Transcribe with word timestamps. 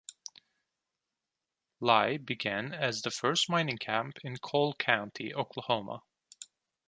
Lehigh 1.79 2.17
began 2.17 2.73
as 2.73 3.03
the 3.03 3.11
first 3.11 3.47
mining 3.51 3.77
camp 3.77 4.17
in 4.23 4.35
Coal 4.37 4.73
County, 4.73 5.31
Oklahoma. 5.31 6.01